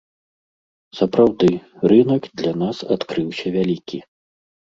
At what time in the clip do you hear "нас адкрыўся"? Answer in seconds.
2.63-3.47